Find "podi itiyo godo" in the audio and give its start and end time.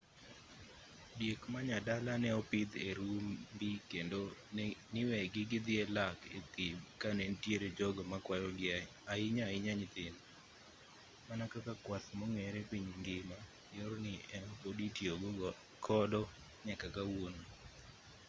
14.61-16.21